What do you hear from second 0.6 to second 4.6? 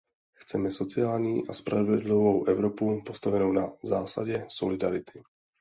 sociální a spravedlivou Evropu, postavenou na zásadě